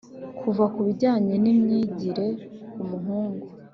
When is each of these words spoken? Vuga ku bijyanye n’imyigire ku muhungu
Vuga 0.43 0.63
ku 0.73 0.79
bijyanye 0.87 1.33
n’imyigire 1.43 2.27
ku 2.71 2.81
muhungu 2.89 3.45